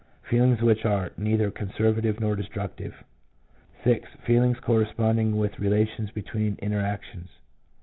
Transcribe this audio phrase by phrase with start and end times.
[0.23, 3.03] Feelings which are neither conservative nor destructive;
[3.83, 4.01] VI.
[4.25, 7.29] Feelings corresponding with relations between interactions.